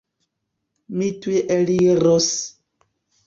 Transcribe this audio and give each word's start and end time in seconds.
Mi 1.01 1.09
tuj 1.25 1.37
eliros! 1.57 2.31